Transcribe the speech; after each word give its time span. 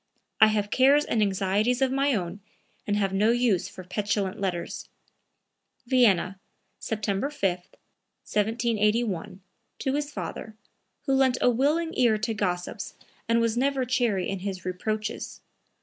I 0.39 0.47
have 0.47 0.71
cares 0.71 1.05
and 1.05 1.21
anxieties 1.21 1.79
of 1.79 1.91
my 1.91 2.15
own 2.15 2.39
and 2.87 2.97
have 2.97 3.13
no 3.13 3.29
use 3.29 3.67
for 3.67 3.83
petulant 3.83 4.39
letters." 4.39 4.89
(Vienna, 5.85 6.39
September 6.79 7.29
5, 7.29 7.57
1781, 7.59 9.41
to 9.77 9.93
his 9.93 10.11
father, 10.11 10.55
who 11.05 11.13
lent 11.13 11.37
a 11.39 11.51
willing 11.51 11.93
ear 11.95 12.17
to 12.17 12.33
gossips 12.33 12.95
and 13.29 13.39
was 13.39 13.55
never 13.55 13.85
chary 13.85 14.31
of 14.31 14.39
his 14.39 14.65
reproaches. 14.65 15.39